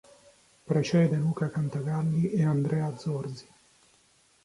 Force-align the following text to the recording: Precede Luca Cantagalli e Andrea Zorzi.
Precede 0.65 1.15
Luca 1.15 1.51
Cantagalli 1.51 2.31
e 2.31 2.43
Andrea 2.43 2.97
Zorzi. 2.97 3.47